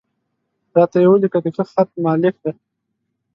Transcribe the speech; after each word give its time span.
را 0.75 0.83
ته 0.91 0.97
یې 1.01 1.07
ولیکه، 1.09 1.39
د 1.43 1.47
ښه 1.55 1.63
خط 1.71 1.89
مالک 2.05 2.35
دی. 2.43 2.51